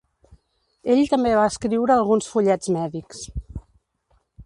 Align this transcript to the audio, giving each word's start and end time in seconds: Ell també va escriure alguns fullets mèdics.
Ell 0.93 1.01
també 1.11 1.35
va 1.41 1.45
escriure 1.51 1.99
alguns 1.99 2.33
fullets 2.35 2.75
mèdics. 2.79 3.25